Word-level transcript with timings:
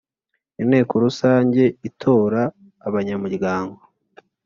Inteko 0.61 0.93
Rusange 1.03 1.63
Itora 1.87 2.43
Abanyamuryango 2.87 3.79